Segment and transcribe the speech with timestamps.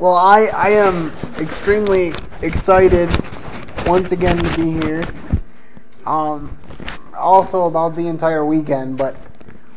[0.00, 3.10] Well, I, I am extremely excited
[3.84, 5.04] once again to be here.
[6.06, 6.56] Um,
[7.14, 9.14] also about the entire weekend, but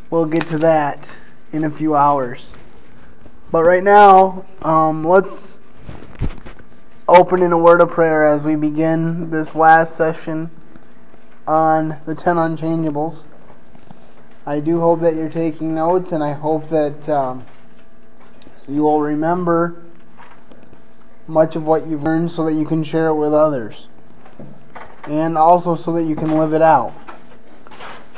[0.08, 1.14] we'll get to that
[1.52, 2.52] in a few hours.
[3.52, 5.58] But right now, um, let's
[7.06, 10.50] open in a word of prayer as we begin this last session
[11.46, 13.24] on the 10 unchangeables.
[14.46, 17.44] I do hope that you're taking notes, and I hope that um,
[18.66, 19.83] you will remember
[21.26, 23.88] much of what you've learned so that you can share it with others.
[25.06, 26.94] And also so that you can live it out.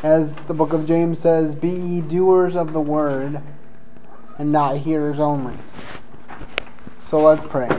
[0.02, 3.40] As the book of James says, Be ye doers of the word,
[4.38, 5.56] and not hearers only.
[7.02, 7.70] So let's pray.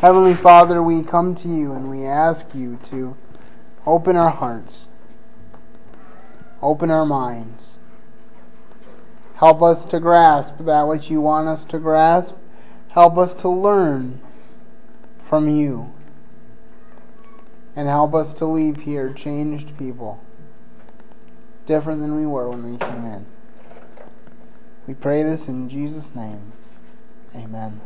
[0.00, 3.16] Heavenly Father, we come to you and we ask you to
[3.86, 4.88] open our hearts
[6.64, 7.78] Open our minds.
[9.34, 12.34] Help us to grasp that which you want us to grasp.
[12.94, 14.20] Help us to learn
[15.26, 15.92] from you.
[17.74, 20.22] And help us to leave here changed people,
[21.66, 23.26] different than we were when we came in.
[24.86, 26.52] We pray this in Jesus' name.
[27.34, 27.80] Amen.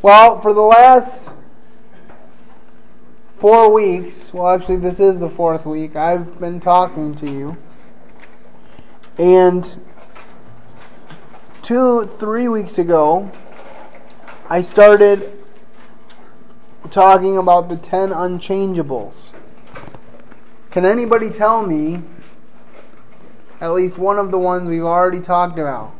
[0.00, 1.28] Well, for the last
[3.36, 7.58] four weeks, well, actually, this is the fourth week, I've been talking to you.
[9.18, 9.82] And
[11.60, 13.30] two, three weeks ago,
[14.52, 15.44] I started
[16.90, 19.28] talking about the 10 unchangeables.
[20.72, 22.02] Can anybody tell me
[23.60, 25.92] at least one of the ones we've already talked about?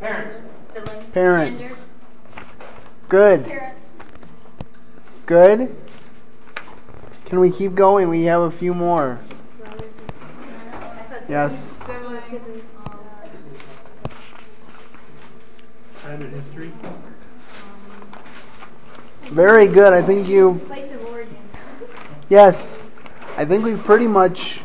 [0.00, 0.34] Parents.
[0.74, 1.10] Siblings.
[1.12, 1.62] Parents.
[1.62, 2.44] Gender.
[3.08, 3.44] Good.
[3.46, 3.80] Parents.
[5.24, 5.76] Good.
[7.24, 8.10] Can we keep going?
[8.10, 9.20] We have a few more.
[9.58, 10.26] Brothers and sisters.
[10.74, 11.58] I said Yes.
[11.86, 12.22] siblings.
[12.28, 12.62] Siblings.
[16.02, 16.70] Time in history.
[19.28, 19.92] Very good.
[19.92, 20.62] I think you.
[20.66, 21.36] Place of origin.
[22.28, 22.82] Yes.
[23.36, 24.60] I think we've pretty much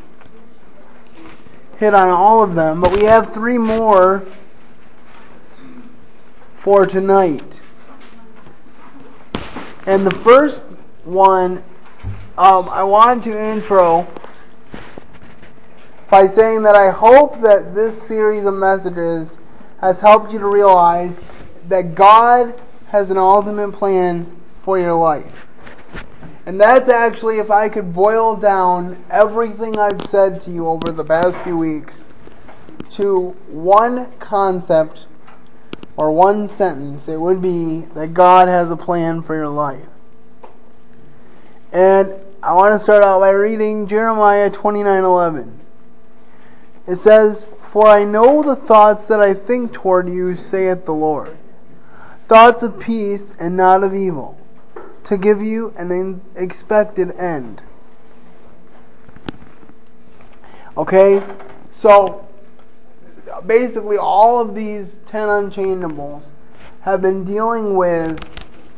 [1.78, 4.24] hit on all of them, but we have three more
[6.56, 7.60] for tonight.
[9.88, 10.62] And the first
[11.04, 11.64] one,
[12.38, 14.08] um, I want to intro
[16.12, 19.38] by saying that I hope that this series of messages
[19.80, 21.20] has helped you to realize
[21.68, 24.41] that God has an ultimate plan
[24.72, 25.48] for your life.
[26.46, 31.04] And that's actually, if I could boil down everything I've said to you over the
[31.04, 32.06] past few weeks
[32.92, 35.08] to one concept
[35.98, 39.90] or one sentence, it would be that God has a plan for your life.
[41.74, 45.60] And I want to start out by reading Jeremiah 29:11.
[46.88, 51.36] It says, "For I know the thoughts that I think toward you," saith the Lord,
[52.30, 54.38] "thoughts of peace and not of evil,
[55.04, 57.62] to give you an expected end."
[60.78, 61.22] Okay?
[61.72, 62.28] So
[63.46, 66.24] basically all of these 10 unchangeables
[66.82, 68.24] have been dealing with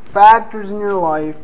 [0.06, 1.36] factors in your life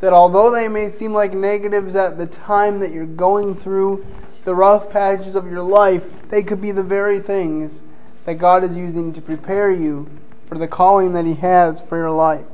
[0.00, 4.04] that although they may seem like negatives at the time that you're going through
[4.44, 7.82] the rough patches of your life, they could be the very things
[8.26, 10.10] that God is using to prepare you
[10.46, 12.44] for the calling that He has for your life.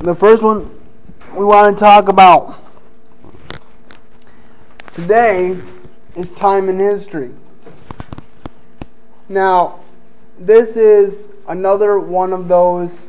[0.00, 0.68] The first one
[1.36, 2.58] we want to talk about
[4.92, 5.60] today
[6.16, 7.30] is time in history.
[9.28, 9.80] Now,
[10.38, 13.06] this is another one of those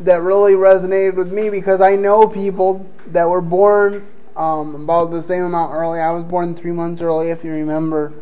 [0.00, 4.06] that really resonated with me because I know people that were born
[4.36, 6.00] um, about the same amount early.
[6.00, 8.12] I was born three months early, if you remember,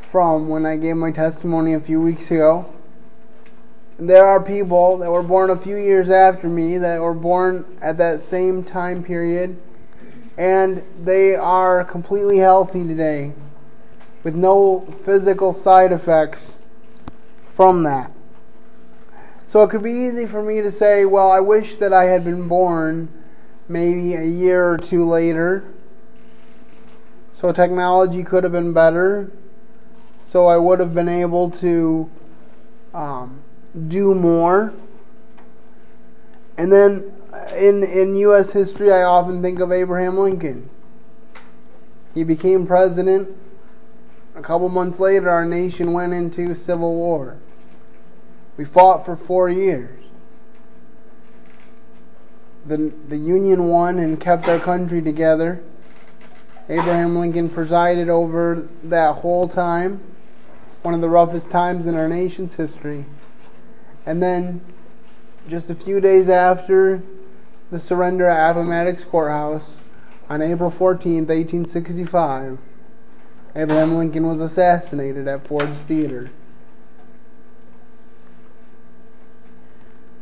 [0.00, 2.72] from when I gave my testimony a few weeks ago.
[4.00, 7.98] There are people that were born a few years after me that were born at
[7.98, 9.60] that same time period,
[10.38, 13.34] and they are completely healthy today
[14.22, 16.56] with no physical side effects
[17.46, 18.10] from that.
[19.44, 22.24] So it could be easy for me to say, well, I wish that I had
[22.24, 23.10] been born
[23.68, 25.62] maybe a year or two later.
[27.34, 29.30] So technology could have been better.
[30.24, 32.10] So I would have been able to
[32.94, 33.42] um,
[33.88, 34.72] do more.
[36.56, 38.52] And then uh, in, in U.S.
[38.52, 40.68] history, I often think of Abraham Lincoln.
[42.14, 43.36] He became president.
[44.34, 47.38] A couple months later, our nation went into civil war.
[48.56, 50.04] We fought for four years.
[52.66, 55.62] The, the Union won and kept our country together.
[56.68, 60.04] Abraham Lincoln presided over that whole time,
[60.82, 63.06] one of the roughest times in our nation's history.
[64.10, 64.60] And then,
[65.48, 67.00] just a few days after
[67.70, 69.76] the surrender at Appomattox Courthouse,
[70.28, 72.58] on April 14, 1865,
[73.54, 76.32] Abraham Lincoln was assassinated at Ford's Theater.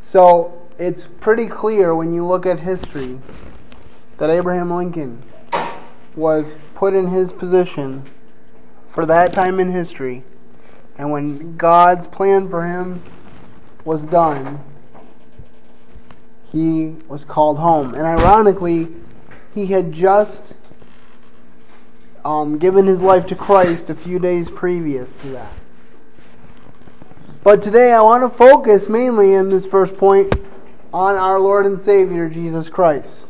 [0.03, 3.19] So it's pretty clear when you look at history
[4.19, 5.23] that Abraham Lincoln
[6.15, 8.03] was put in his position
[8.87, 10.23] for that time in history.
[10.95, 13.01] And when God's plan for him
[13.85, 14.59] was done,
[16.51, 17.93] he was called home.
[17.93, 18.87] And ironically,
[19.53, 20.53] he had just
[22.25, 25.51] um, given his life to Christ a few days previous to that.
[27.43, 30.35] But today I want to focus mainly in this first point
[30.93, 33.27] on our Lord and Savior, Jesus Christ.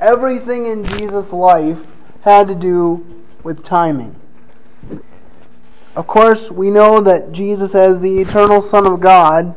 [0.00, 1.80] Everything in Jesus' life
[2.22, 3.04] had to do
[3.42, 4.17] with timing.
[5.98, 9.56] Of course, we know that Jesus, as the eternal Son of God,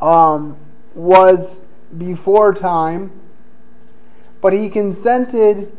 [0.00, 0.56] um,
[0.94, 1.60] was
[1.98, 3.12] before time,
[4.40, 5.70] but he consented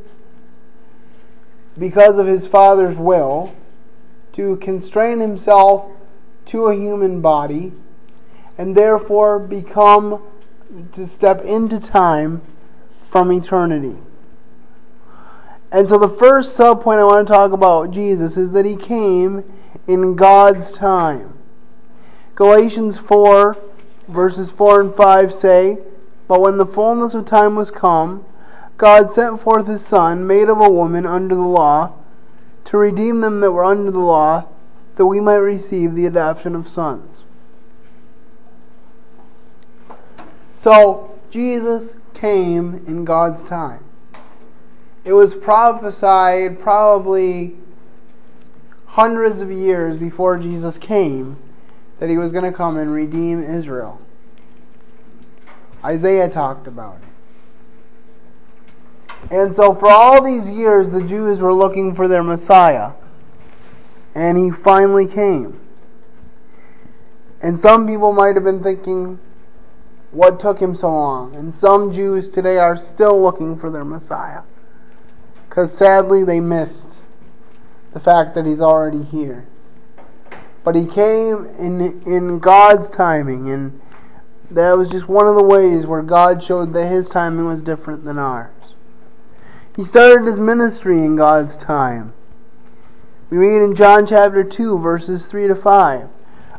[1.75, 3.51] because of his Father's will
[4.33, 5.89] to constrain himself
[6.45, 7.73] to a human body
[8.59, 10.23] and therefore become
[10.91, 12.43] to step into time
[13.09, 13.95] from eternity.
[15.71, 18.75] And so the first sub point I want to talk about Jesus is that he
[18.77, 19.43] came
[19.87, 21.37] in God's time.
[22.35, 23.57] Galatians 4
[24.07, 25.79] verses 4 and 5 say,
[26.27, 28.25] But when the fullness of time was come,
[28.77, 31.93] God sent forth his Son, made of a woman under the law,
[32.65, 34.49] to redeem them that were under the law,
[34.95, 37.23] that we might receive the adoption of sons.
[40.53, 43.83] So, Jesus came in God's time.
[45.03, 47.57] It was prophesied probably
[48.93, 51.35] hundreds of years before Jesus came
[51.99, 53.99] that he was going to come and redeem Israel.
[55.83, 57.03] Isaiah talked about it.
[59.31, 62.91] And so, for all these years, the Jews were looking for their Messiah.
[64.13, 65.59] And he finally came.
[67.41, 69.19] And some people might have been thinking,
[70.11, 71.33] what took him so long?
[71.33, 74.43] And some Jews today are still looking for their Messiah.
[75.49, 77.01] Because sadly, they missed
[77.93, 79.45] the fact that he's already here.
[80.63, 83.79] But he came in, in God's timing, and
[84.49, 88.03] that was just one of the ways where God showed that his timing was different
[88.03, 88.75] than ours.
[89.75, 92.13] He started his ministry in God's time.
[93.29, 96.07] We read in John chapter 2, verses 3 to 5,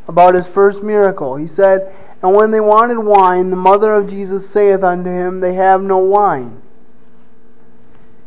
[0.08, 1.36] about his first miracle.
[1.36, 5.54] He said, And when they wanted wine, the mother of Jesus saith unto him, They
[5.54, 6.60] have no wine.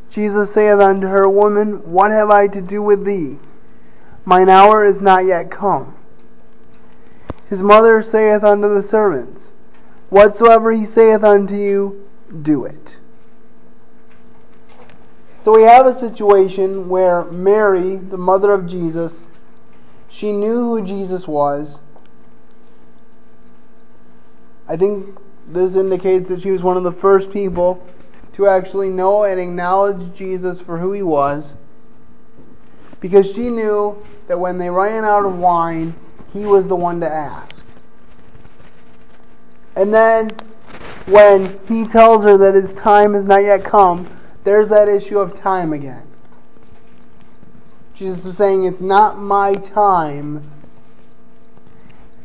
[0.09, 3.37] Jesus saith unto her, Woman, what have I to do with thee?
[4.25, 5.95] Mine hour is not yet come.
[7.49, 9.49] His mother saith unto the servants,
[10.09, 12.09] Whatsoever he saith unto you,
[12.41, 12.97] do it.
[15.41, 19.27] So we have a situation where Mary, the mother of Jesus,
[20.09, 21.81] she knew who Jesus was.
[24.67, 25.17] I think
[25.47, 27.85] this indicates that she was one of the first people
[28.37, 31.55] to actually know and acknowledge Jesus for who he was.
[32.99, 35.95] Because she knew that when they ran out of wine,
[36.33, 37.65] he was the one to ask.
[39.75, 40.29] And then
[41.07, 44.07] when he tells her that his time has not yet come,
[44.43, 46.03] there's that issue of time again.
[47.95, 50.47] Jesus is saying, It's not my time.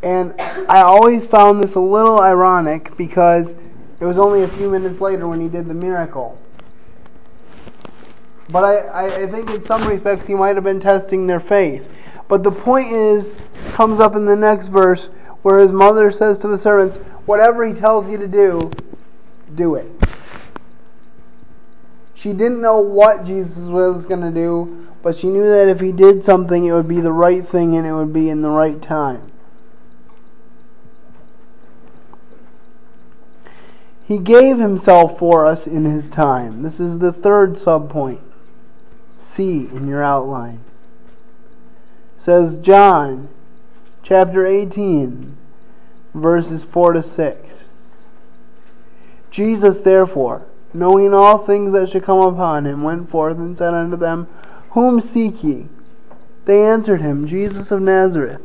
[0.03, 3.55] And I always found this a little ironic because
[4.03, 6.37] it was only a few minutes later when he did the miracle.
[8.51, 11.89] But I, I, think in some respects he might have been testing their faith.
[12.27, 13.33] But the point is,
[13.75, 15.05] comes up in the next verse
[15.43, 18.73] where his mother says to the servants, Whatever he tells you to do,
[19.55, 19.89] do it.
[22.13, 25.93] She didn't know what Jesus was going to do, but she knew that if he
[25.93, 28.83] did something, it would be the right thing and it would be in the right
[28.83, 29.32] time.
[34.05, 36.63] He gave himself for us in his time.
[36.63, 38.21] This is the third subpoint.
[39.19, 40.61] C in your outline.
[42.17, 43.29] It says John
[44.03, 45.37] chapter 18
[46.15, 47.65] verses 4 to 6.
[49.31, 53.97] Jesus therefore, knowing all things that should come upon him, went forth and said unto
[53.97, 54.27] them,
[54.71, 55.69] Whom seek ye?
[56.45, 58.41] They answered him, Jesus of Nazareth.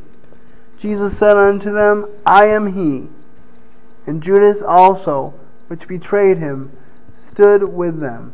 [0.77, 3.09] Jesus said unto them, I am he.
[4.05, 5.33] And Judas also,
[5.67, 6.71] which betrayed him,
[7.15, 8.33] stood with them.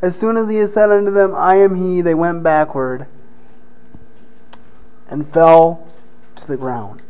[0.00, 3.06] As soon as he had said unto them, I am he, they went backward
[5.08, 5.88] and fell
[6.36, 7.02] to the ground.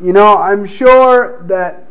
[0.00, 1.84] You know, I'm sure that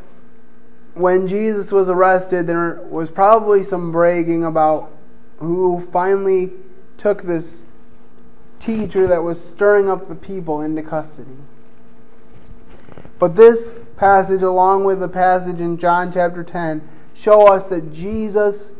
[0.94, 4.92] when Jesus was arrested, there was probably some bragging about
[5.40, 6.52] who finally
[6.98, 7.66] took this
[8.60, 11.38] teacher that was stirring up the people into custody.
[13.20, 16.82] But this passage, along with the passage in John chapter 10,
[17.14, 18.74] show us that Jesus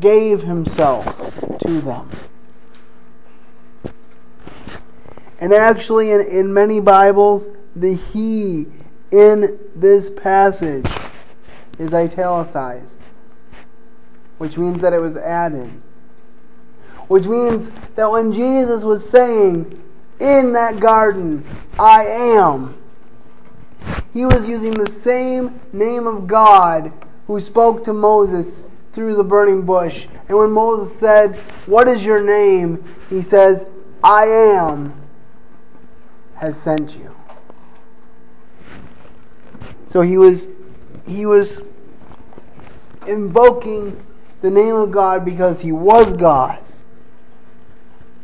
[0.00, 1.04] gave himself
[1.58, 2.08] to them.
[5.40, 8.66] And actually, in, in many Bibles, the He
[9.10, 10.86] in this passage
[11.78, 12.98] is italicized,
[14.38, 15.70] which means that it was added.
[17.08, 19.82] Which means that when Jesus was saying,
[20.20, 21.44] In that garden,
[21.78, 22.76] I am,
[24.12, 26.92] he was using the same name of God
[27.26, 28.62] who spoke to Moses
[28.92, 30.06] through the burning bush.
[30.28, 31.36] And when Moses said,
[31.66, 32.84] What is your name?
[33.10, 33.66] He says,
[34.02, 34.94] I am
[36.36, 37.14] has sent you.
[39.88, 40.48] So he was
[41.06, 41.60] he was
[43.06, 44.00] invoking
[44.40, 46.58] the name of God because he was God.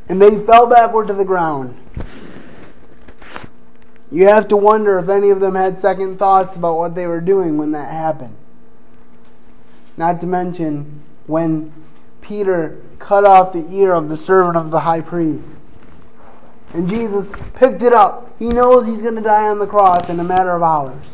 [0.09, 1.77] And they fell backward to the ground.
[4.11, 7.21] You have to wonder if any of them had second thoughts about what they were
[7.21, 8.37] doing when that happened.
[9.97, 11.73] Not to mention when
[12.21, 15.47] Peter cut off the ear of the servant of the high priest.
[16.73, 18.35] And Jesus picked it up.
[18.39, 21.05] He knows he's going to die on the cross in a matter of hours.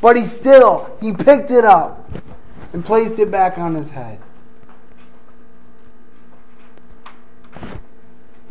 [0.00, 2.10] But he still, he picked it up
[2.72, 4.18] and placed it back on his head.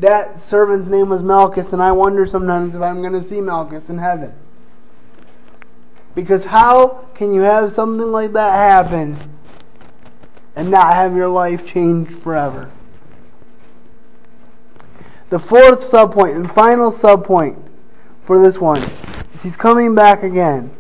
[0.01, 3.88] That servant's name was Malchus, and I wonder sometimes if I'm going to see Malchus
[3.88, 4.34] in heaven.
[6.15, 9.15] Because how can you have something like that happen
[10.55, 12.72] and not have your life changed forever?
[15.29, 17.62] The fourth subpoint and final subpoint
[18.24, 18.81] for this one
[19.36, 20.72] is he's coming back again.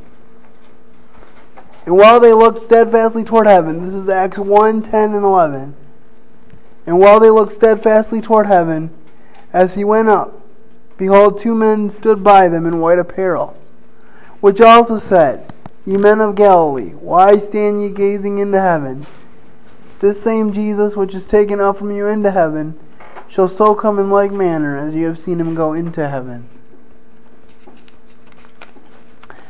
[1.85, 5.75] And while they looked steadfastly toward heaven, this is Acts 1 10 and 11.
[6.87, 8.91] And while they looked steadfastly toward heaven,
[9.53, 10.41] as he went up,
[10.97, 13.57] behold, two men stood by them in white apparel,
[14.39, 15.53] which also said,
[15.85, 19.05] Ye men of Galilee, why stand ye gazing into heaven?
[19.99, 22.77] This same Jesus which is taken up from you into heaven
[23.27, 26.47] shall so come in like manner as ye have seen him go into heaven.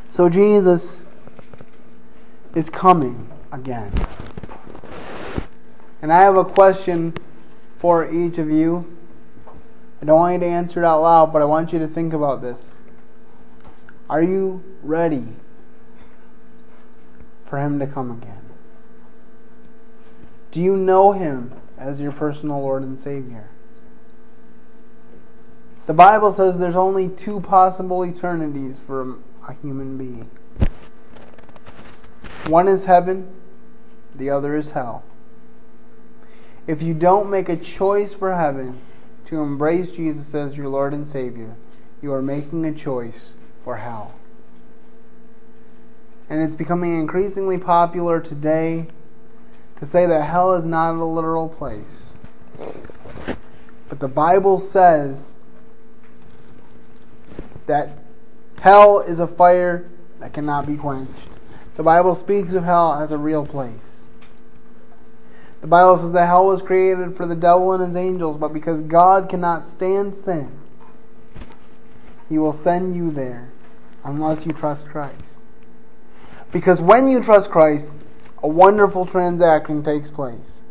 [0.09, 0.99] So Jesus
[2.53, 3.93] is coming again.
[6.01, 7.13] And I have a question
[7.77, 8.85] for each of you.
[10.01, 12.13] I don't want you to answer it out loud, but I want you to think
[12.13, 12.77] about this.
[14.09, 15.27] Are you ready
[17.45, 18.49] for Him to come again?
[20.51, 23.49] Do you know Him as your personal Lord and Savior?
[25.85, 29.17] The Bible says there's only two possible eternities for
[29.47, 30.29] a human being
[32.47, 33.33] one is heaven,
[34.13, 35.05] the other is hell.
[36.67, 38.79] If you don't make a choice for heaven,
[39.31, 41.55] to embrace Jesus as your Lord and Savior,
[42.01, 43.31] you are making a choice
[43.63, 44.13] for hell.
[46.29, 48.87] And it's becoming increasingly popular today
[49.77, 52.07] to say that hell is not a literal place.
[53.87, 55.33] But the Bible says
[57.67, 57.99] that
[58.59, 61.29] hell is a fire that cannot be quenched.
[61.77, 64.00] The Bible speaks of hell as a real place.
[65.61, 68.81] The Bible says that hell was created for the devil and his angels, but because
[68.81, 70.59] God cannot stand sin,
[72.27, 73.51] he will send you there
[74.03, 75.39] unless you trust Christ.
[76.51, 77.89] Because when you trust Christ,
[78.41, 80.63] a wonderful transaction takes place.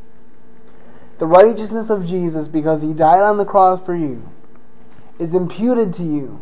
[1.18, 4.28] The righteousness of Jesus, because he died on the cross for you,
[5.20, 6.40] is imputed to you.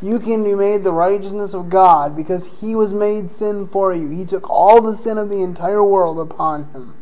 [0.00, 4.10] You can be made the righteousness of God because he was made sin for you.
[4.10, 6.94] He took all the sin of the entire world upon him.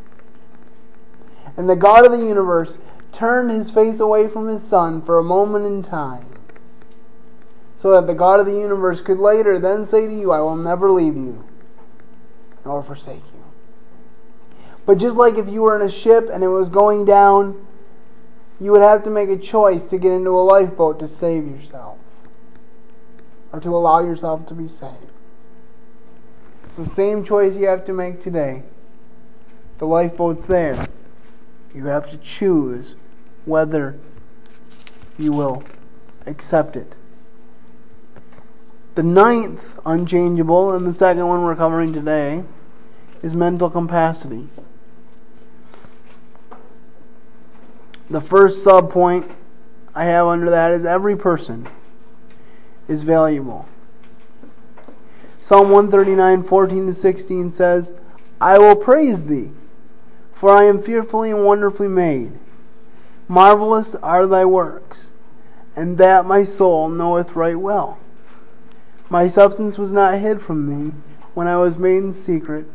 [1.57, 2.79] And the God of the universe
[3.13, 6.27] turned his face away from his son for a moment in time,
[7.77, 10.57] so that the God of the universe could later then say to you, I will
[10.57, 11.47] never leave you
[12.65, 13.43] nor forsake you.
[14.87, 17.67] But just like if you were in a ship and it was going down,
[18.59, 21.99] you would have to make a choice to get into a lifeboat to save yourself
[23.53, 25.11] or to allow yourself to be saved.
[26.65, 28.63] It's the same choice you have to make today.
[29.79, 30.87] The lifeboat's there.
[31.75, 32.97] You have to choose
[33.45, 33.99] whether
[35.19, 35.65] you will
[36.27, 36.97] accept it.
[38.95, 42.45] The ninth unchangeable, and the second one we're covering today,
[43.23, 44.49] is mental capacity.
[48.11, 49.31] The first sub point
[49.95, 51.67] I have under that is every person
[52.87, 53.67] is valuable.
[55.41, 57.93] Psalm 139, 14 to 16 says,
[58.41, 59.51] I will praise thee,
[60.43, 62.33] for I am fearfully and wonderfully made.
[63.29, 65.13] Marvelous are thy works,
[65.77, 67.97] and that my soul knoweth right well.
[69.09, 70.95] My substance was not hid from thee
[71.35, 72.67] when I was made in secret,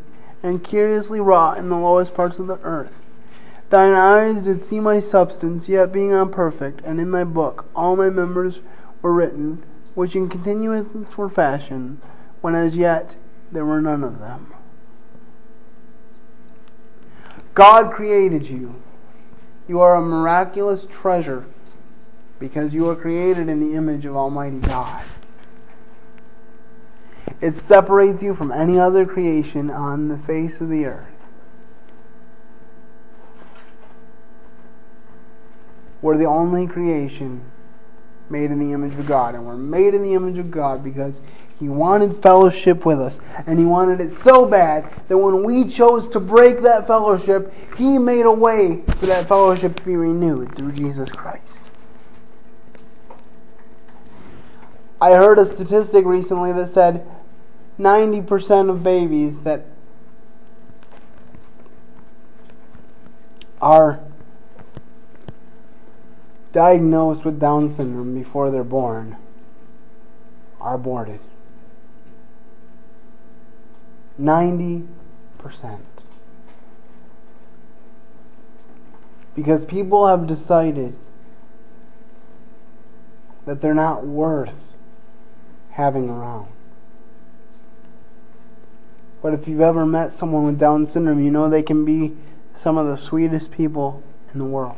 [0.41, 3.01] and curiously wrought in the lowest parts of the earth.
[3.69, 8.09] Thine eyes did see my substance, yet being unperfect, and in thy book all my
[8.09, 8.61] members
[9.01, 9.61] were written,
[9.93, 11.99] which in continuance were fashioned,
[12.39, 13.17] when as yet
[13.51, 14.53] there were none of them.
[17.57, 18.75] God created you.
[19.67, 21.47] You are a miraculous treasure
[22.37, 25.03] because you are created in the image of Almighty God.
[27.41, 31.07] It separates you from any other creation on the face of the earth.
[35.99, 37.41] We're the only creation
[38.29, 39.33] made in the image of God.
[39.33, 41.21] And we're made in the image of God because
[41.59, 43.19] He wanted fellowship with us.
[43.47, 47.97] And He wanted it so bad that when we chose to break that fellowship, He
[47.97, 51.71] made a way for that fellowship to be renewed through Jesus Christ.
[54.99, 57.07] I heard a statistic recently that said
[57.79, 59.65] 90% of babies that
[63.61, 63.99] are
[66.51, 69.17] diagnosed with Down syndrome before they're born
[70.59, 71.19] are aborted.
[74.19, 74.87] 90%.
[79.35, 80.95] Because people have decided
[83.45, 84.59] that they're not worth
[85.71, 86.49] having around.
[89.21, 92.15] But if you've ever met someone with Down syndrome, you know they can be
[92.53, 94.77] some of the sweetest people in the world.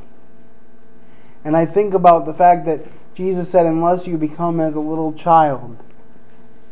[1.44, 5.14] And I think about the fact that Jesus said, Unless you become as a little
[5.14, 5.82] child,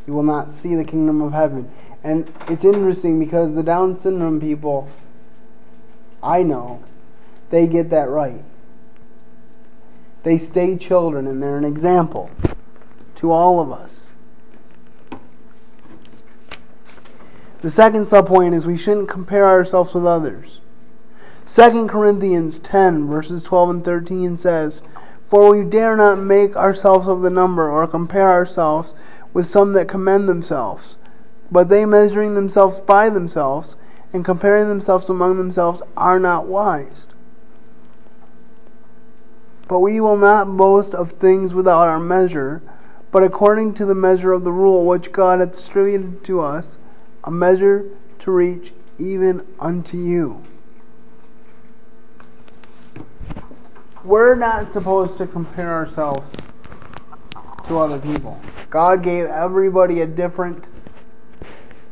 [0.06, 1.72] you will not see the kingdom of heaven.
[2.08, 4.88] And it's interesting because the Down syndrome people,
[6.24, 6.86] I know,
[7.50, 8.46] they get that right.
[10.24, 12.32] They stay children and they're an example
[13.15, 14.12] to all of us.
[17.60, 20.62] The second subpoint is we shouldn't compare ourselves with others.
[21.46, 24.82] 2 Corinthians 10, verses 12 and 13 says,
[25.28, 28.96] For we dare not make ourselves of the number, or compare ourselves
[29.34, 30.97] with some that commend themselves.
[31.52, 33.76] But they measuring themselves by themselves,
[34.14, 37.08] and comparing themselves among themselves, are not wise.
[39.68, 42.62] But we will not boast of things without our measure,
[43.12, 46.78] but according to the measure of the rule which God hath distributed to us,
[47.24, 47.86] a measure
[48.20, 50.44] to reach even unto you.
[54.08, 56.32] we're not supposed to compare ourselves
[57.68, 58.40] to other people.
[58.70, 60.66] God gave everybody a different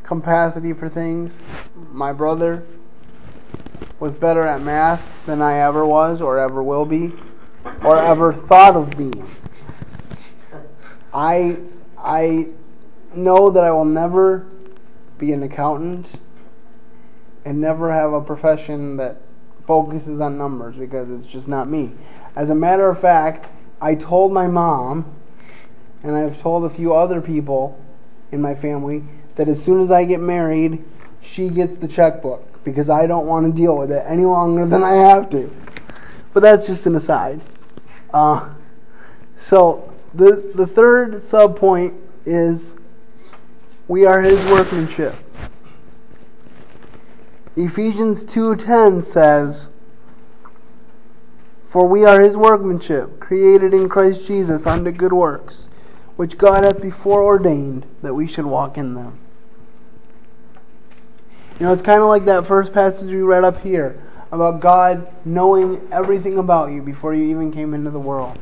[0.06, 1.38] capacity for things.
[1.90, 2.64] My brother
[3.98, 7.12] was better at math than I ever was, or ever will be,
[7.82, 9.28] or ever thought of being.
[11.12, 11.58] I
[11.98, 12.48] I
[13.14, 14.46] know that I will never
[15.18, 16.20] be an accountant
[17.44, 19.22] and never have a profession that
[19.60, 21.92] focuses on numbers because it's just not me.
[22.36, 23.48] As a matter of fact,
[23.80, 25.16] I told my mom,
[26.02, 27.80] and I've told a few other people
[28.30, 29.04] in my family,
[29.36, 30.84] that as soon as I get married,
[31.20, 34.82] she gets the checkbook because I don't want to deal with it any longer than
[34.82, 35.50] I have to.
[36.34, 37.40] But that's just an aside.
[38.12, 38.50] Uh,
[39.38, 41.94] so the the third sub point
[42.24, 42.76] is
[43.88, 45.14] we are His workmanship.
[47.56, 49.68] Ephesians 2:10 says,
[51.64, 55.66] "For we are his workmanship, created in Christ Jesus unto good works,
[56.16, 59.14] which God hath before ordained that we should walk in them."
[61.58, 63.98] You know, it's kind of like that first passage we read up here
[64.30, 68.38] about God knowing everything about you before you even came into the world.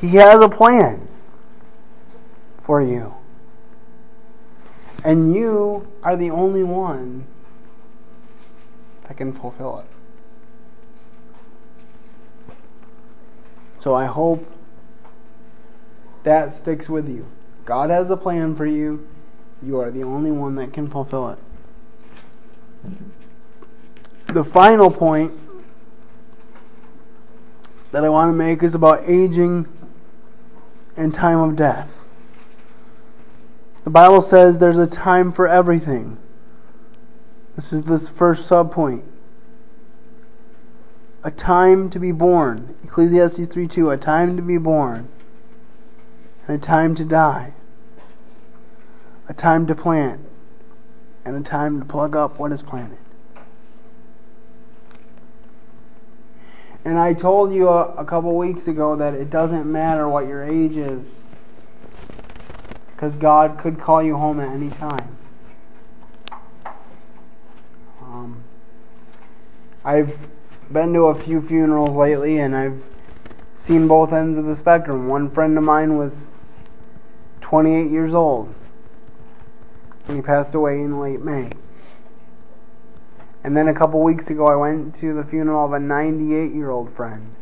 [0.00, 1.06] He has a plan
[2.62, 3.14] for you.
[5.04, 7.26] And you are the only one
[9.06, 9.86] that can fulfill it.
[13.78, 14.46] So I hope
[16.22, 17.26] that sticks with you.
[17.64, 19.06] God has a plan for you.
[19.62, 21.38] You are the only one that can fulfill it.
[24.28, 25.32] The final point
[27.92, 29.66] that I want to make is about aging
[30.96, 32.04] and time of death.
[33.84, 36.18] The Bible says there's a time for everything.
[37.56, 39.04] This is this first sub point.
[41.22, 42.74] A time to be born.
[42.84, 43.90] Ecclesiastes 3 2.
[43.90, 45.08] A time to be born
[46.46, 47.52] and a time to die.
[49.30, 50.20] A time to plant
[51.24, 52.98] and a time to plug up what is planted.
[56.84, 60.42] And I told you a, a couple weeks ago that it doesn't matter what your
[60.42, 61.20] age is
[62.92, 65.16] because God could call you home at any time.
[68.02, 68.42] Um,
[69.84, 70.18] I've
[70.72, 72.82] been to a few funerals lately and I've
[73.54, 75.06] seen both ends of the spectrum.
[75.06, 76.30] One friend of mine was
[77.42, 78.52] 28 years old
[80.10, 81.50] and he passed away in late May.
[83.44, 86.70] And then a couple weeks ago, I went to the funeral of a 98 year
[86.70, 87.34] old friend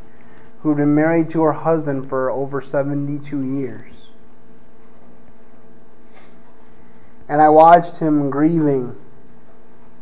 [0.60, 4.10] who'd been married to her husband for over 72 years.
[7.28, 8.96] And I watched him grieving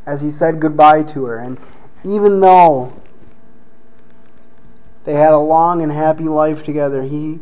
[0.05, 1.39] as he said goodbye to her.
[1.39, 1.59] And
[2.05, 3.01] even though
[5.05, 7.39] they had a long and happy life together, he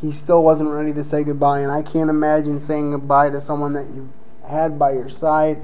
[0.00, 1.60] he still wasn't ready to say goodbye.
[1.60, 4.10] And I can't imagine saying goodbye to someone that you've
[4.48, 5.62] had by your side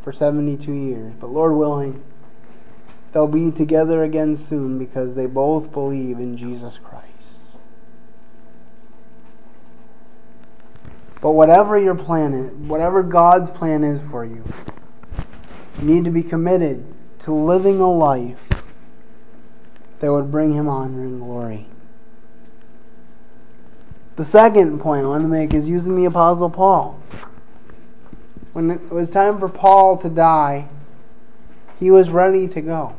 [0.00, 1.14] for 72 years.
[1.18, 2.02] But Lord willing,
[3.12, 7.52] they'll be together again soon because they both believe in Jesus Christ.
[11.20, 14.44] But whatever your plan is, whatever God's plan is for you,
[15.78, 16.84] you need to be committed
[17.20, 18.48] to living a life
[19.98, 21.66] that would bring Him honor and glory.
[24.18, 27.00] The second point I want to make is using the Apostle Paul.
[28.52, 30.68] When it was time for Paul to die,
[31.78, 32.96] he was ready to go.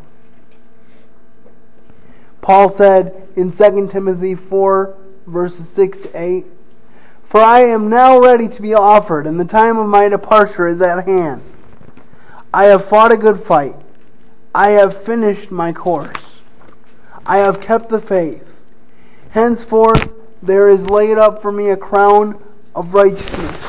[2.39, 6.45] Paul said in 2 Timothy 4, verses 6 to 8,
[7.25, 10.81] For I am now ready to be offered, and the time of my departure is
[10.81, 11.41] at hand.
[12.53, 13.75] I have fought a good fight.
[14.55, 16.39] I have finished my course.
[17.25, 18.45] I have kept the faith.
[19.31, 22.41] Henceforth, there is laid up for me a crown
[22.75, 23.65] of righteousness,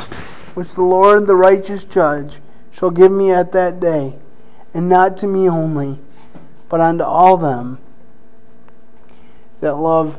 [0.55, 2.39] which the Lord, the righteous judge,
[2.71, 4.17] shall give me at that day,
[4.73, 5.99] and not to me only,
[6.69, 7.79] but unto all them
[9.61, 10.19] that love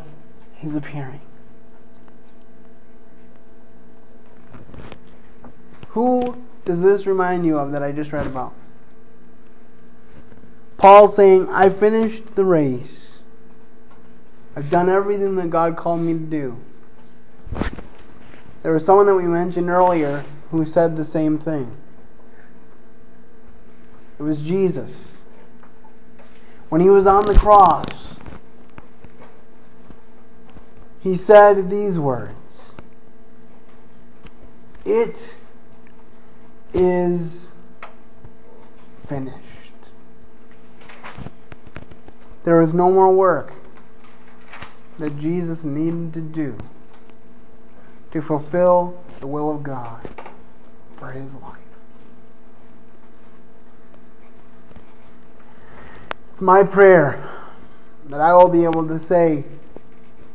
[0.56, 1.22] his appearing.
[5.90, 8.54] Who does this remind you of that I just read about?
[10.78, 13.11] Paul saying, I finished the race.
[14.56, 16.58] I've done everything that God called me to do.
[18.64, 21.76] There was someone that we mentioned earlier who said the same thing.
[24.20, 25.26] It was Jesus.
[26.70, 28.16] When he was on the cross,
[31.00, 32.76] he said these words
[34.86, 35.18] It
[36.74, 37.48] is
[39.08, 39.38] finished.
[42.44, 43.54] There is no more work
[45.02, 46.56] that Jesus needed to do
[48.12, 50.08] to fulfill the will of God
[50.96, 51.58] for his life.
[56.32, 57.28] It's my prayer
[58.10, 59.44] that I will be able to say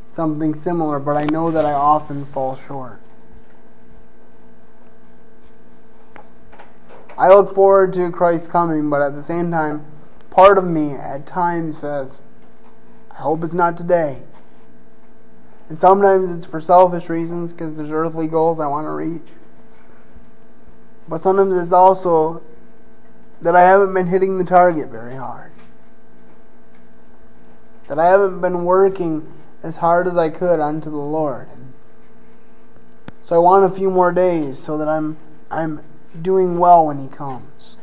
[0.09, 2.99] something similar, but I know that I often fall short.
[7.17, 9.85] I look forward to Christ's coming, but at the same time,
[10.29, 12.19] part of me at times says,
[13.11, 14.23] I hope it's not today.
[15.69, 19.27] And sometimes it's for selfish reasons because there's earthly goals I want to reach.
[21.07, 22.41] But sometimes it's also
[23.41, 25.51] that I haven't been hitting the target very hard.
[27.87, 29.31] That I haven't been working
[29.63, 31.49] as hard as I could unto the Lord.
[33.21, 35.17] So I want a few more days so that I'm
[35.51, 35.81] I'm
[36.21, 37.77] doing well when he comes.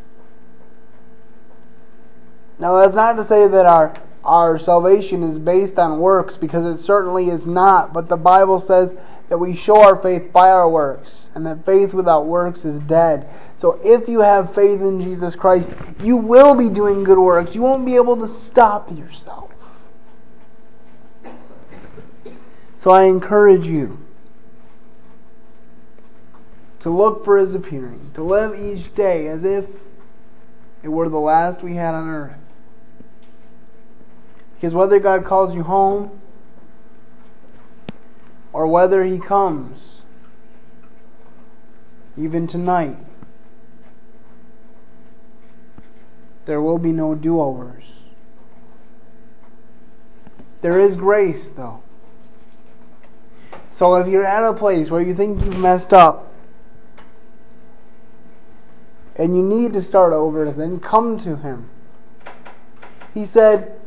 [2.59, 3.95] Now that's not to say that our
[4.25, 8.95] our salvation is based on works because it certainly is not, but the Bible says
[9.29, 13.29] that we show our faith by our works and that faith without works is dead.
[13.57, 15.71] So if you have faith in Jesus Christ,
[16.03, 17.55] you will be doing good works.
[17.55, 19.53] You won't be able to stop yourself.
[22.77, 23.99] So I encourage you
[26.81, 29.67] to look for his appearing, to live each day as if
[30.83, 32.37] it were the last we had on earth.
[34.55, 36.21] Because whether God calls you home
[38.53, 40.03] or whether He comes,
[42.17, 42.97] even tonight,
[46.45, 47.93] there will be no do overs.
[50.61, 51.83] There is grace, though.
[53.73, 56.33] So if you're at a place where you think you've messed up
[59.17, 61.69] and you need to start over, then come to Him.
[63.13, 63.79] He said,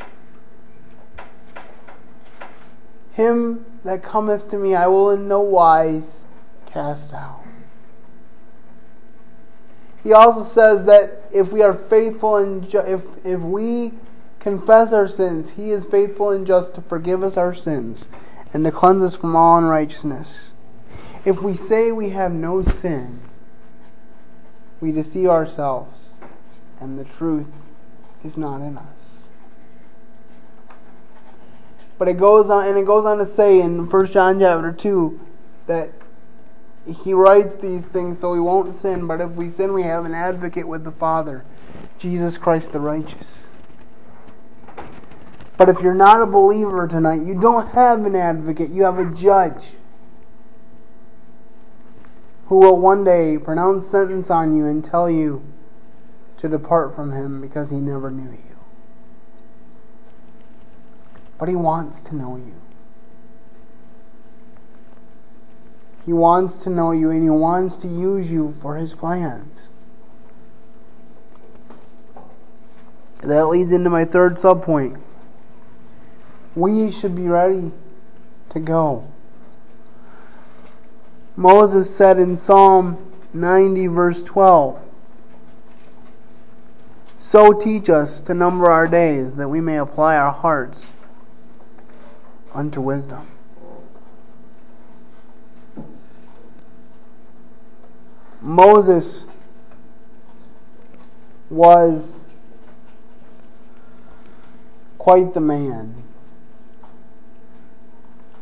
[3.17, 6.25] Him that cometh to me, I will in no wise
[6.67, 7.41] cast out.
[10.03, 13.93] He also says that if we are faithful and ju- if if we
[14.39, 18.07] confess our sins, he is faithful and just to forgive us our sins
[18.53, 20.51] and to cleanse us from all unrighteousness.
[21.25, 23.19] If we say we have no sin,
[24.79, 26.09] we deceive ourselves
[26.79, 27.47] and the truth
[28.23, 28.96] is not in us.
[31.97, 35.19] But it goes on and it goes on to say in 1 John chapter 2
[35.67, 35.91] that
[37.03, 40.13] he writes these things so we won't sin, but if we sin, we have an
[40.13, 41.43] advocate with the Father,
[41.99, 43.51] Jesus Christ the righteous.
[45.57, 49.11] But if you're not a believer tonight, you don't have an advocate, you have a
[49.13, 49.73] judge
[52.45, 55.43] who will one day pronounce sentence on you and tell you
[56.37, 58.46] to depart from him because he never knew you.
[61.37, 62.55] But he wants to know you.
[66.05, 69.69] He wants to know you and he wants to use you for his plans.
[73.21, 75.01] That leads into my third subpoint.
[76.55, 77.71] We should be ready
[78.49, 79.11] to go.
[81.35, 82.97] Moses said in Psalm
[83.33, 84.81] 90, verse 12,
[87.19, 90.87] So teach us to number our days that we may apply our hearts
[92.57, 93.27] unto wisdom.
[98.41, 99.25] Moses
[101.51, 102.23] was
[104.97, 106.03] quite the man.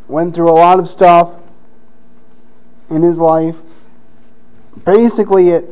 [0.08, 1.34] Went through a lot of stuff
[2.90, 3.58] in his life.
[4.86, 5.66] Basically, it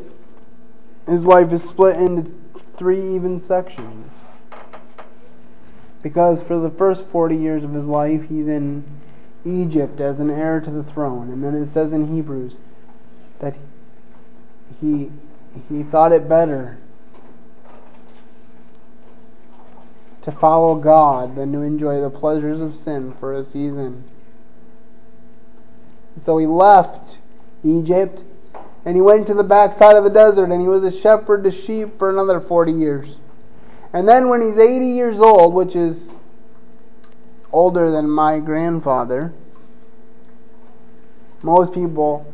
[1.06, 2.34] his life is split into
[2.76, 4.20] three even sections.
[6.04, 8.84] Because for the first 40 years of his life, he's in
[9.42, 11.30] Egypt as an heir to the throne.
[11.30, 12.60] And then it says in Hebrews
[13.38, 13.56] that
[14.78, 15.10] he,
[15.70, 16.76] he thought it better
[20.20, 24.04] to follow God than to enjoy the pleasures of sin for a season.
[26.18, 27.16] So he left
[27.62, 28.22] Egypt
[28.84, 31.50] and he went to the backside of the desert and he was a shepherd to
[31.50, 33.18] sheep for another 40 years.
[33.94, 36.14] And then when he's 80 years old, which is
[37.52, 39.32] older than my grandfather,
[41.44, 42.26] most people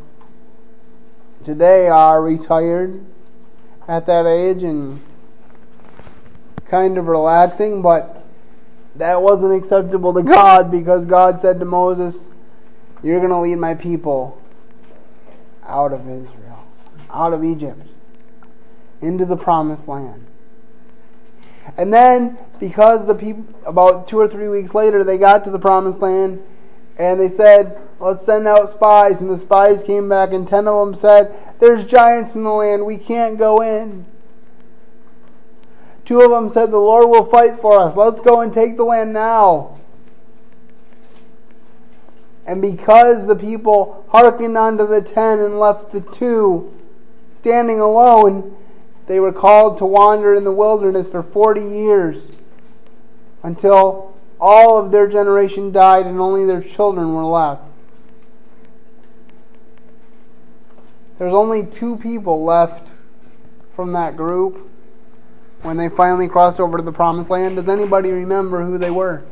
[1.45, 3.05] today are retired
[3.87, 5.03] at that age and
[6.65, 8.25] kind of relaxing, but
[8.97, 12.31] that wasn't acceptable to God because God said to Moses,
[13.03, 14.41] You're going to lead my people
[15.63, 16.65] out of Israel,
[17.11, 17.87] out of Egypt,
[19.03, 20.27] into the promised land.
[21.77, 25.59] And then, because the people, about two or three weeks later, they got to the
[25.59, 26.43] promised land
[26.99, 29.21] and they said, Let's send out spies.
[29.21, 32.85] And the spies came back, and ten of them said, There's giants in the land.
[32.85, 34.07] We can't go in.
[36.05, 37.97] Two of them said, The Lord will fight for us.
[37.97, 39.79] Let's go and take the land now.
[42.47, 46.75] And because the people hearkened unto the ten and left the two
[47.33, 48.57] standing alone,
[49.11, 52.31] they were called to wander in the wilderness for 40 years
[53.43, 57.65] until all of their generation died and only their children were left.
[61.19, 62.87] There's only two people left
[63.75, 64.71] from that group
[65.63, 67.57] when they finally crossed over to the promised land.
[67.57, 69.25] Does anybody remember who they were?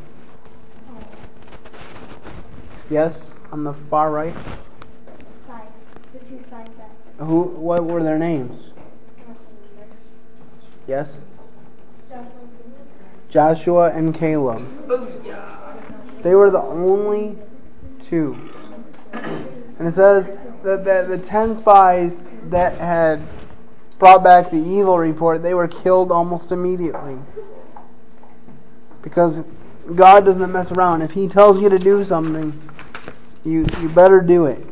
[2.90, 4.34] Yes, on the far right.
[5.44, 5.68] Spies.
[6.12, 7.24] The two spies that.
[7.24, 7.42] Who?
[7.42, 8.67] What were their names?
[10.88, 11.18] Yes.
[13.28, 14.66] Joshua and Caleb.
[16.22, 17.36] They were the only
[18.00, 18.50] two.
[19.12, 20.26] And it says
[20.62, 23.20] that, that the ten spies that had
[23.98, 27.18] brought back the evil report, they were killed almost immediately.
[29.02, 29.44] Because
[29.94, 31.02] God doesn't mess around.
[31.02, 32.58] If He tells you to do something,
[33.44, 34.64] you, you better do it.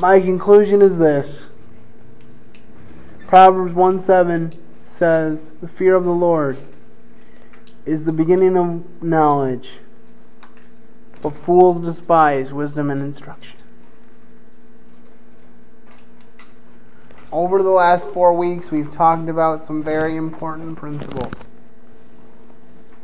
[0.00, 1.48] My conclusion is this.
[3.26, 4.52] Proverbs 1 7
[4.84, 6.56] says, The fear of the Lord
[7.84, 9.80] is the beginning of knowledge,
[11.20, 13.58] but fools despise wisdom and instruction.
[17.32, 21.42] Over the last four weeks, we've talked about some very important principles.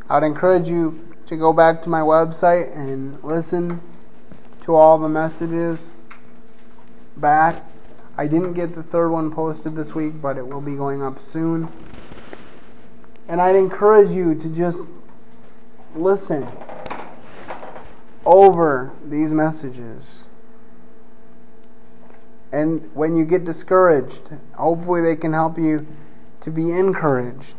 [0.09, 3.81] I'd encourage you to go back to my website and listen
[4.61, 5.89] to all the messages
[7.17, 7.65] back.
[8.17, 11.19] I didn't get the third one posted this week, but it will be going up
[11.19, 11.69] soon.
[13.29, 14.89] And I'd encourage you to just
[15.95, 16.47] listen
[18.25, 20.25] over these messages.
[22.53, 25.87] And when you get discouraged, hopefully they can help you
[26.41, 27.57] to be encouraged.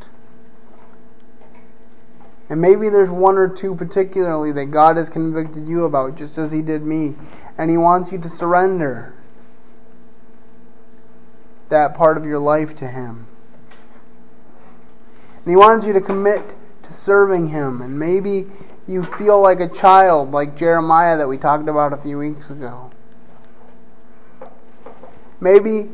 [2.48, 6.52] And maybe there's one or two particularly that God has convicted you about, just as
[6.52, 7.16] He did me.
[7.58, 9.14] And He wants you to surrender
[11.70, 13.28] that part of your life to Him.
[15.38, 17.82] And He wants you to commit to serving Him.
[17.82, 18.48] And maybe
[18.88, 22.90] you feel like a child, like Jeremiah that we talked about a few weeks ago.
[25.40, 25.90] Maybe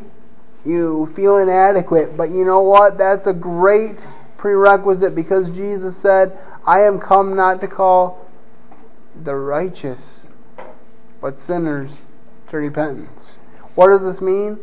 [0.66, 2.98] you feel inadequate, but you know what?
[2.98, 4.06] That's a great
[4.38, 8.30] prerequisite because Jesus said, I am come not to call
[9.24, 10.30] the righteous,
[11.22, 12.06] but sinners
[12.50, 13.34] to repentance.
[13.76, 14.60] What does this mean?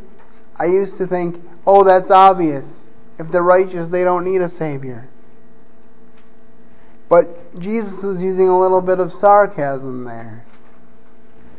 [0.58, 2.90] I used to think, oh, that's obvious.
[3.18, 5.08] If they're righteous, they don't need a Savior.
[7.08, 10.44] But Jesus was using a little bit of sarcasm there.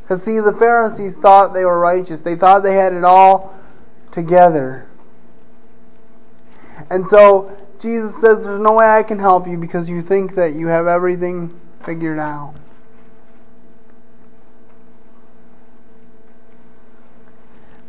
[0.01, 3.55] Because, see, the Pharisees thought they were righteous, they thought they had it all
[4.11, 4.87] together.
[6.89, 10.53] And so Jesus says, There's no way I can help you because you think that
[10.53, 12.55] you have everything figured out.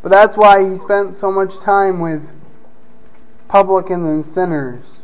[0.01, 2.27] But that's why he spent so much time with
[3.47, 5.01] publicans and sinners.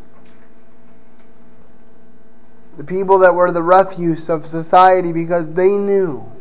[2.77, 6.31] The people that were the refuse of society because they knew.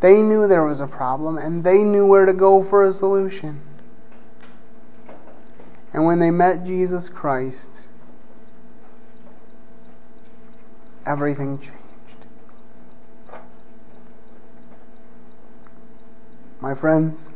[0.00, 3.60] They knew there was a problem and they knew where to go for a solution.
[5.92, 7.88] And when they met Jesus Christ,
[11.06, 11.83] everything changed.
[16.64, 17.30] My friends,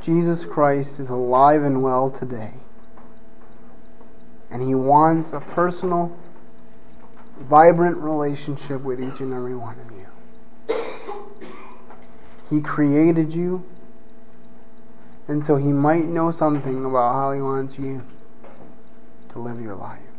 [0.00, 2.58] Jesus Christ is alive and well today.
[4.52, 6.16] And He wants a personal,
[7.36, 10.06] vibrant relationship with each and every one of you.
[12.48, 13.64] He created you
[15.26, 18.04] and so he might know something about how he wants you
[19.30, 20.13] to live your life.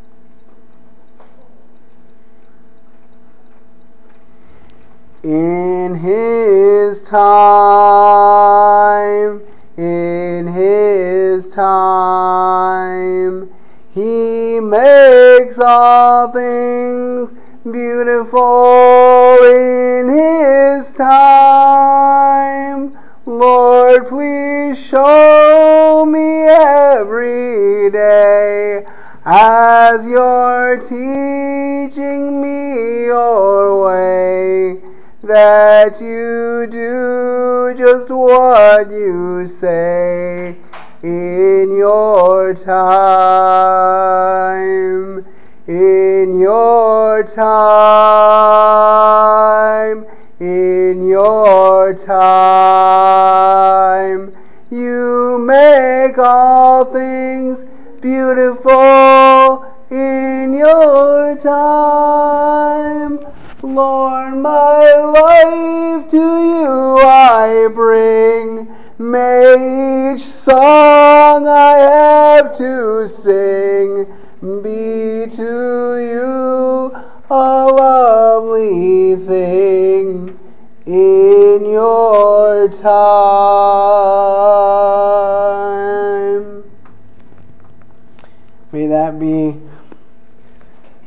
[5.25, 7.41] In his time,
[9.75, 13.49] in his time,
[13.89, 17.33] he makes all things
[17.63, 22.95] beautiful in his time.
[23.25, 28.85] Lord, please show me every day
[29.25, 34.94] as you're teaching me your way
[35.25, 40.55] that you do just what you say
[41.01, 43.65] in your time,
[45.67, 48.45] in your time
[50.39, 53.11] in your time.
[54.69, 57.63] You make all things
[58.01, 62.14] beautiful in your time.
[63.65, 68.69] Lord, my life to you I bring.
[68.99, 74.05] May each song I have to sing
[74.61, 76.91] be to you
[77.27, 80.39] a lovely thing
[80.85, 82.85] in your time.
[88.71, 89.59] May that be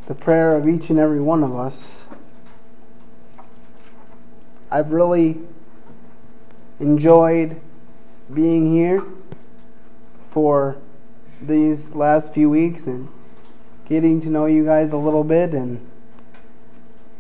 [0.09, 2.08] the prayer of each and every one of us.
[4.71, 5.41] I've really
[6.81, 7.61] enjoyed
[8.33, 9.05] being here
[10.27, 10.79] for
[11.41, 13.09] these last few weeks and
[13.87, 15.89] getting to know you guys a little bit and